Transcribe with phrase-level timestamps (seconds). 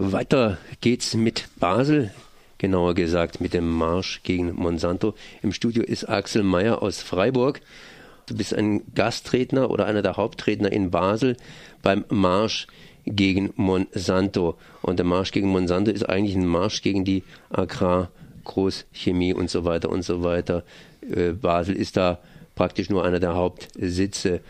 [0.00, 2.12] Weiter geht's mit Basel,
[2.58, 5.14] genauer gesagt mit dem Marsch gegen Monsanto.
[5.42, 7.60] Im Studio ist Axel Meyer aus Freiburg.
[8.26, 11.36] Du bist ein Gastredner oder einer der Hauptredner in Basel
[11.82, 12.68] beim Marsch
[13.06, 14.56] gegen Monsanto.
[14.82, 18.12] Und der Marsch gegen Monsanto ist eigentlich ein Marsch gegen die Agrar,
[18.44, 20.62] Großchemie und so weiter und so weiter.
[21.02, 22.20] Äh, Basel ist da
[22.54, 24.42] praktisch nur einer der Hauptsitze.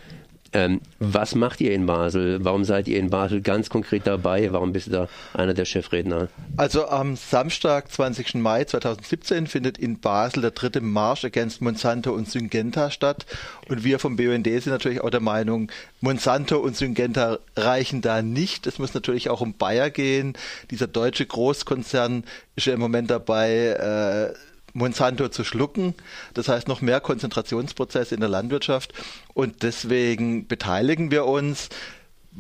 [0.52, 2.42] Ähm, was macht ihr in Basel?
[2.42, 4.50] Warum seid ihr in Basel ganz konkret dabei?
[4.52, 6.28] Warum bist du da einer der Chefredner?
[6.56, 8.36] Also am Samstag, 20.
[8.36, 13.26] Mai 2017, findet in Basel der dritte Marsch against Monsanto und Syngenta statt.
[13.68, 18.66] Und wir vom BUND sind natürlich auch der Meinung, Monsanto und Syngenta reichen da nicht.
[18.66, 20.32] Es muss natürlich auch um Bayer gehen.
[20.70, 22.24] Dieser deutsche Großkonzern
[22.56, 24.34] ist ja im Moment dabei, äh,
[24.72, 25.94] Monsanto zu schlucken.
[26.34, 28.92] Das heißt noch mehr Konzentrationsprozesse in der Landwirtschaft.
[29.34, 31.68] Und deswegen beteiligen wir uns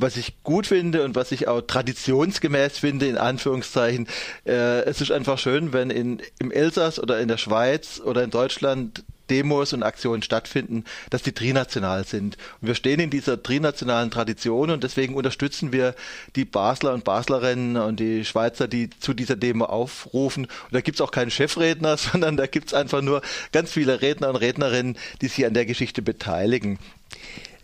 [0.00, 4.06] was ich gut finde und was ich auch traditionsgemäß finde, in Anführungszeichen,
[4.46, 8.30] äh, es ist einfach schön, wenn in, im Elsass oder in der Schweiz oder in
[8.30, 12.36] Deutschland Demos und Aktionen stattfinden, dass die trinational sind.
[12.60, 15.94] Und wir stehen in dieser trinationalen Tradition und deswegen unterstützen wir
[16.36, 20.44] die Basler und Baslerinnen und die Schweizer, die zu dieser Demo aufrufen.
[20.44, 24.36] Und da gibt's auch keinen Chefredner, sondern da gibt's einfach nur ganz viele Redner und
[24.36, 26.78] Rednerinnen, die sich an der Geschichte beteiligen.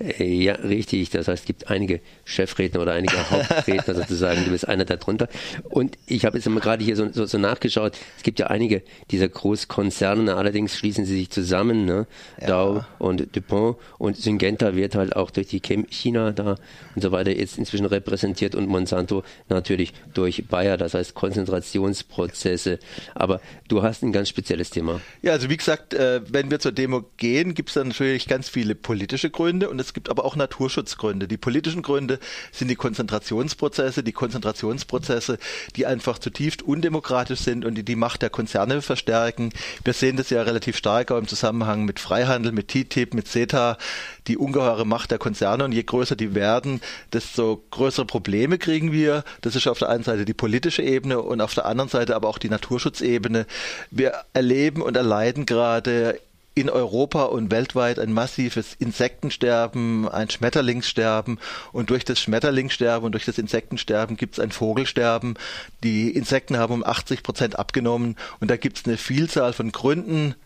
[0.01, 1.11] Äh, ja, richtig.
[1.11, 4.45] Das heißt, es gibt einige Chefredner oder einige Hauptredner sozusagen.
[4.45, 5.29] Du bist einer darunter.
[5.65, 7.97] Und ich habe jetzt immer gerade hier so, so, so, nachgeschaut.
[8.17, 10.35] Es gibt ja einige dieser Großkonzerne.
[10.35, 11.85] Allerdings schließen sie sich zusammen.
[11.85, 12.07] Ne?
[12.41, 12.47] Ja.
[12.49, 16.57] Dow und DuPont und Syngenta wird halt auch durch die Chem China da
[16.95, 20.77] und so weiter jetzt inzwischen repräsentiert und Monsanto natürlich durch Bayer.
[20.77, 22.79] Das heißt Konzentrationsprozesse.
[23.15, 25.01] Aber du hast ein ganz spezielles Thema.
[25.23, 28.49] Ja, also wie gesagt, äh, wenn wir zur Demo gehen, gibt es dann natürlich ganz
[28.49, 31.29] viele politische Gründe und es gibt aber auch Naturschutzgründe.
[31.29, 32.19] Die politischen Gründe
[32.53, 35.39] sind die Konzentrationsprozesse, die Konzentrationsprozesse,
[35.77, 39.53] die einfach zutiefst undemokratisch sind und die die Macht der Konzerne verstärken.
[39.85, 43.79] Wir sehen das ja relativ stark auch im Zusammenhang mit Freihandel, mit TTIP, mit CETA,
[44.27, 46.81] die ungeheure Macht der Konzerne und je größer die werden,
[47.13, 49.25] desto größere Probleme kriegen wir.
[49.43, 52.29] Das ist auf der einen Seite die politische Ebene und auf der anderen Seite aber
[52.29, 53.47] auch die Naturschutzebene.
[53.91, 56.19] Wir erleben und erleiden gerade
[56.55, 61.39] in Europa und weltweit ein massives Insektensterben, ein Schmetterlingssterben
[61.73, 65.35] und durch das Schmetterlingssterben und durch das Insektensterben gibt es ein Vogelsterben.
[65.83, 70.37] Die Insekten haben um 80 Prozent abgenommen und da gibt es eine Vielzahl von Gründen.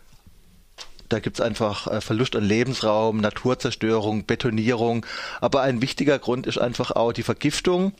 [1.10, 5.06] Da gibt es einfach äh, Verlust an Lebensraum, Naturzerstörung, Betonierung.
[5.40, 7.92] Aber ein wichtiger Grund ist einfach auch die Vergiftung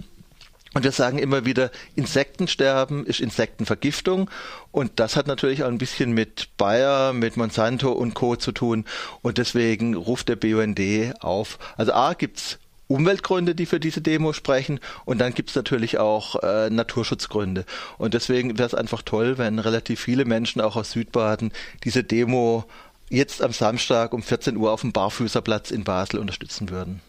[0.75, 4.31] und wir sagen immer wieder, Insektensterben ist Insektenvergiftung.
[4.71, 8.37] Und das hat natürlich auch ein bisschen mit Bayer, mit Monsanto und Co.
[8.37, 8.85] zu tun.
[9.23, 10.81] Und deswegen ruft der BUND
[11.21, 11.59] auf.
[11.77, 14.81] Also A gibt's Umweltgründe, die für diese Demo sprechen.
[15.05, 17.65] Und dann gibt's natürlich auch äh, Naturschutzgründe.
[17.97, 21.53] Und deswegen wäre es einfach toll, wenn relativ viele Menschen auch aus Südbaden
[21.85, 22.65] diese Demo
[23.11, 27.01] jetzt am Samstag um 14 Uhr auf dem Barfüßerplatz in Basel unterstützen würden.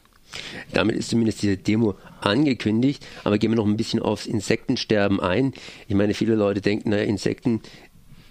[0.73, 5.53] Damit ist zumindest diese Demo angekündigt, aber gehen wir noch ein bisschen aufs Insektensterben ein.
[5.87, 7.61] Ich meine, viele Leute denken, naja, Insekten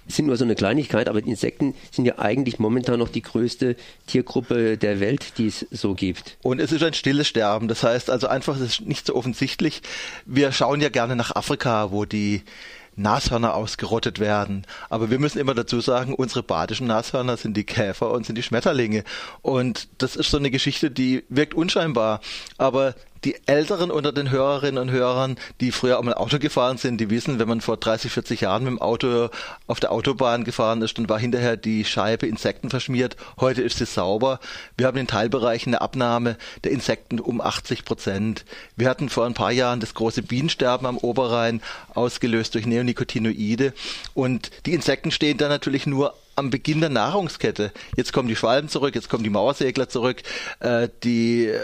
[0.09, 3.77] sind nur so eine Kleinigkeit, aber Insekten sind ja eigentlich momentan noch die größte
[4.07, 6.39] Tiergruppe der Welt, die es so gibt.
[6.43, 7.69] Und es ist ein stilles Sterben.
[7.69, 9.83] Das heißt also einfach, es ist nicht so offensichtlich.
[10.25, 12.43] Wir schauen ja gerne nach Afrika, wo die
[12.99, 14.67] Nashörner ausgerottet werden.
[14.89, 18.43] Aber wir müssen immer dazu sagen, unsere badischen Nashörner sind die Käfer und sind die
[18.43, 19.05] Schmetterlinge.
[19.43, 22.21] Und das ist so eine Geschichte, die wirkt unscheinbar.
[22.57, 22.95] Aber
[23.25, 27.11] die Älteren unter den Hörerinnen und Hörern, die früher auch mal Auto gefahren sind, die
[27.11, 29.29] wissen, wenn man vor 30, 40 Jahren mit dem Auto
[29.67, 33.17] auf der Autobahn gefahren ist, dann war hinterher die Scheibe Insekten verschmiert.
[33.41, 34.41] Heute ist sie sauber.
[34.77, 38.45] Wir haben in Teilbereichen eine Abnahme der Insekten um 80 Prozent.
[38.77, 41.61] Wir hatten vor ein paar Jahren das große Bienensterben am Oberrhein,
[41.95, 43.73] ausgelöst durch Neonicotinoide.
[44.15, 47.73] Und die Insekten stehen da natürlich nur am Beginn der Nahrungskette.
[47.97, 50.23] Jetzt kommen die Schwalben zurück, jetzt kommen die Mauersegler zurück,
[50.61, 51.59] äh, die äh,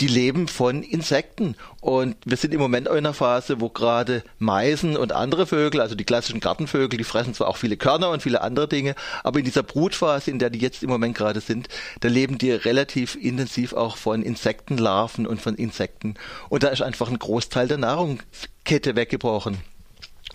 [0.00, 1.56] die leben von Insekten.
[1.80, 5.94] Und wir sind im Moment in einer Phase, wo gerade Meisen und andere Vögel, also
[5.94, 9.44] die klassischen Gartenvögel, die fressen zwar auch viele Körner und viele andere Dinge, aber in
[9.44, 11.68] dieser Brutphase, in der die jetzt im Moment gerade sind,
[12.00, 16.14] da leben die relativ intensiv auch von Insektenlarven und von Insekten.
[16.48, 19.58] Und da ist einfach ein Großteil der Nahrungskette weggebrochen.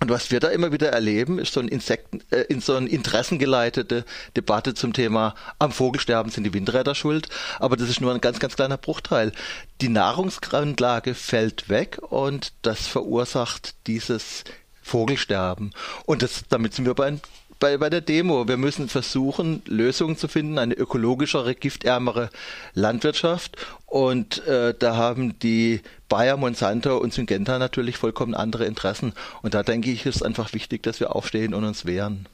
[0.04, 2.90] Und was wir da immer wieder erleben, ist so ein Insekten, äh, in so eine
[2.90, 4.04] interessengeleitete
[4.36, 7.30] Debatte zum Thema am Vogelsterben sind die Windräder schuld.
[7.58, 9.32] Aber das ist nur ein ganz, ganz kleiner Bruchteil.
[9.80, 14.44] Die Nahrungsgrundlage fällt weg und das verursacht dieses
[14.82, 15.72] Vogelsterben.
[16.04, 17.18] Und das, damit sind wir bei
[17.58, 18.46] bei, bei der Demo.
[18.46, 22.28] Wir müssen versuchen, Lösungen zu finden, eine ökologischere, giftärmere
[22.74, 23.56] Landwirtschaft.
[23.86, 25.80] Und äh, da haben die
[26.14, 29.14] Bayer, Monsanto und Syngenta natürlich vollkommen andere Interessen.
[29.42, 32.26] Und da denke ich, ist es einfach wichtig, dass wir aufstehen und uns wehren.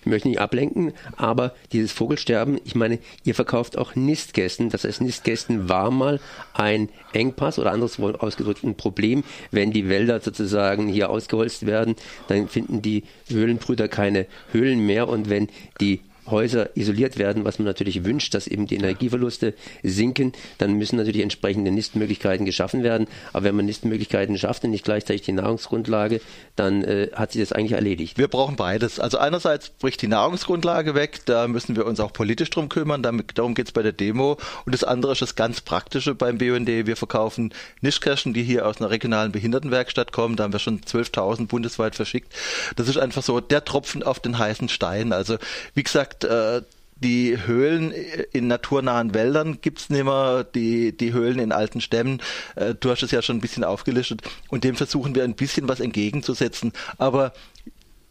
[0.00, 4.70] Ich möchte nicht ablenken, aber dieses Vogelsterben, ich meine, ihr verkauft auch Nistkästen.
[4.70, 6.18] Das heißt, Nistkästen war mal
[6.54, 9.22] ein Engpass oder anderes ausgedrückt ein Problem.
[9.50, 11.94] Wenn die Wälder sozusagen hier ausgeholzt werden,
[12.28, 17.66] dann finden die Höhlenbrüder keine Höhlen mehr und wenn die Häuser isoliert werden, was man
[17.66, 23.08] natürlich wünscht, dass eben die Energieverluste sinken, dann müssen natürlich entsprechende Nistmöglichkeiten geschaffen werden.
[23.32, 26.20] Aber wenn man Nistmöglichkeiten schafft und nicht gleichzeitig die Nahrungsgrundlage,
[26.56, 28.18] dann äh, hat sich das eigentlich erledigt.
[28.18, 29.00] Wir brauchen beides.
[29.00, 33.36] Also einerseits bricht die Nahrungsgrundlage weg, da müssen wir uns auch politisch drum kümmern, damit,
[33.38, 34.38] darum geht es bei der Demo.
[34.64, 36.68] Und das andere ist das ganz Praktische beim BUND.
[36.68, 40.36] Wir verkaufen Nischkirschen, die hier aus einer regionalen Behindertenwerkstatt kommen.
[40.36, 42.32] Da haben wir schon 12.000 bundesweit verschickt.
[42.76, 45.12] Das ist einfach so der Tropfen auf den heißen Stein.
[45.12, 45.38] Also
[45.74, 46.62] wie gesagt, gesagt, äh,
[46.96, 47.92] die Höhlen
[48.32, 52.20] in naturnahen Wäldern gibt es nicht mehr, die, die Höhlen in alten Stämmen.
[52.54, 55.68] Äh, du hast es ja schon ein bisschen aufgelistet und dem versuchen wir ein bisschen
[55.68, 56.72] was entgegenzusetzen.
[56.98, 57.32] Aber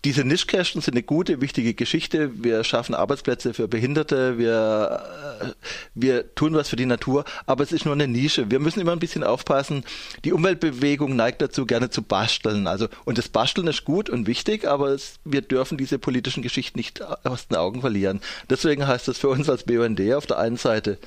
[0.03, 2.31] diese Nischkästen sind eine gute, wichtige Geschichte.
[2.43, 5.03] Wir schaffen Arbeitsplätze für Behinderte, wir,
[5.41, 5.45] äh,
[5.93, 8.49] wir tun was für die Natur, aber es ist nur eine Nische.
[8.49, 9.83] Wir müssen immer ein bisschen aufpassen.
[10.25, 12.65] Die Umweltbewegung neigt dazu, gerne zu basteln.
[12.65, 16.79] Also, und das Basteln ist gut und wichtig, aber es, wir dürfen diese politischen Geschichten
[16.79, 18.21] nicht aus den Augen verlieren.
[18.49, 20.97] Deswegen heißt es für uns als BUND auf der einen Seite,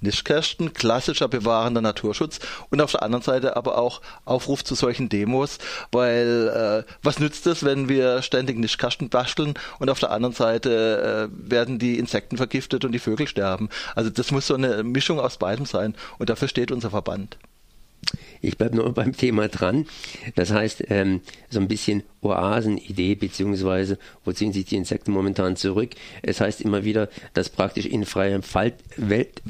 [0.00, 2.40] Nischkästen, klassischer bewahrender Naturschutz
[2.70, 5.58] und auf der anderen Seite aber auch Aufruf zu solchen Demos,
[5.92, 11.30] weil äh, was nützt es, wenn wir ständig Nischkästen basteln und auf der anderen Seite
[11.30, 13.68] äh, werden die Insekten vergiftet und die Vögel sterben.
[13.94, 17.36] Also das muss so eine Mischung aus beidem sein und dafür steht unser Verband.
[18.40, 19.86] Ich bleibe nur beim Thema dran.
[20.34, 25.90] Das heißt, ähm, so ein bisschen Oasenidee, beziehungsweise wo ziehen sich die Insekten momentan zurück?
[26.22, 29.42] Es heißt immer wieder, dass praktisch in freiem Falt, Welt,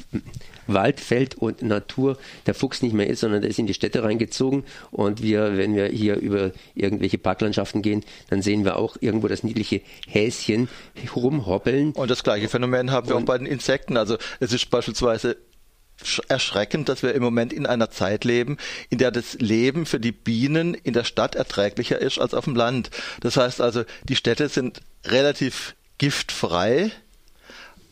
[0.67, 4.03] Wald, Feld und Natur der Fuchs nicht mehr ist, sondern der ist in die Städte
[4.03, 4.65] reingezogen.
[4.91, 9.43] Und wir, wenn wir hier über irgendwelche Parklandschaften gehen, dann sehen wir auch irgendwo das
[9.45, 10.69] niedliche Häschen
[11.15, 11.93] rumhoppeln.
[11.93, 13.97] Und das gleiche Phänomen haben wir und auch bei den Insekten.
[13.97, 15.37] Also es ist beispielsweise
[16.29, 18.59] erschreckend, dass wir im Moment in einer Zeit leben,
[18.91, 22.55] in der das Leben für die Bienen in der Stadt erträglicher ist als auf dem
[22.55, 22.91] Land.
[23.21, 26.93] Das heißt also, die Städte sind relativ giftfrei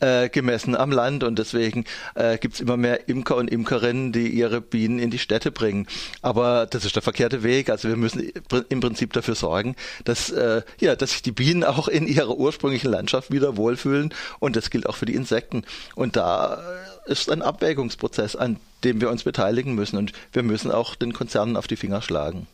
[0.05, 4.27] äh, gemessen am Land und deswegen äh, gibt es immer mehr Imker und Imkerinnen, die
[4.27, 5.87] ihre Bienen in die Städte bringen.
[6.21, 7.69] Aber das ist der verkehrte Weg.
[7.69, 8.31] Also wir müssen
[8.69, 12.91] im Prinzip dafür sorgen, dass, äh, ja, dass sich die Bienen auch in ihrer ursprünglichen
[12.91, 15.63] Landschaft wieder wohlfühlen und das gilt auch für die Insekten.
[15.95, 16.61] Und da
[17.05, 21.57] ist ein Abwägungsprozess, an dem wir uns beteiligen müssen und wir müssen auch den Konzernen
[21.57, 22.47] auf die Finger schlagen.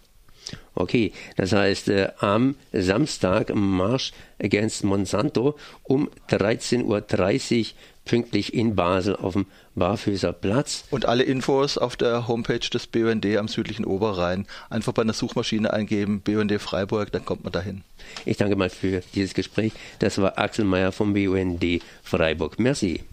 [0.76, 7.66] Okay, das heißt äh, am Samstag Marsch against Monsanto um 13.30 Uhr
[8.06, 9.46] pünktlich in Basel auf dem
[9.76, 10.86] Barfüßer Platz.
[10.90, 14.48] Und alle Infos auf der Homepage des BUND am südlichen Oberrhein.
[14.70, 17.84] Einfach bei einer Suchmaschine eingeben, BUND Freiburg, dann kommt man dahin.
[18.26, 19.74] Ich danke mal für dieses Gespräch.
[20.00, 21.64] Das war Axel Mayer vom BUND
[22.04, 22.60] Freiburg.
[22.60, 23.04] Merci.